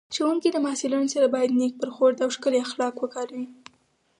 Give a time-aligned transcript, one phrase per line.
[0.15, 3.45] ښوونکی د محصلینو سره باید نېک برخورد او ښکلي اخلاق وکاروي